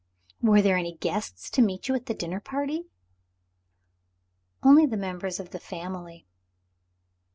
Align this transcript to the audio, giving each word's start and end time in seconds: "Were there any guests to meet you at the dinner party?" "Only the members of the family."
"Were 0.41 0.63
there 0.63 0.77
any 0.77 0.95
guests 0.97 1.47
to 1.51 1.61
meet 1.61 1.87
you 1.87 1.93
at 1.93 2.07
the 2.07 2.15
dinner 2.15 2.39
party?" 2.39 2.89
"Only 4.63 4.87
the 4.87 4.97
members 4.97 5.39
of 5.39 5.51
the 5.51 5.59
family." 5.59 6.25